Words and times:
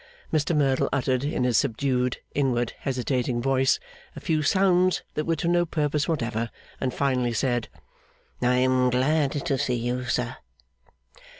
Mr 0.33 0.55
Merdle 0.57 0.89
uttered, 0.91 1.23
in 1.23 1.43
his 1.43 1.57
subdued, 1.59 2.17
inward, 2.33 2.73
hesitating 2.79 3.39
voice, 3.39 3.79
a 4.15 4.19
few 4.19 4.41
sounds 4.41 5.03
that 5.13 5.25
were 5.25 5.35
to 5.35 5.47
no 5.47 5.63
purpose 5.63 6.07
whatever; 6.07 6.49
and 6.79 6.91
finally 6.91 7.33
said, 7.33 7.67
'I 8.41 8.55
am 8.55 8.89
glad 8.89 9.33
to 9.45 9.57
see 9.59 9.75
you, 9.75 10.05
sir. 10.05 10.37